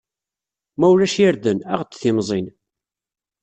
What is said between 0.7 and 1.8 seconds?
Ma ulac irden,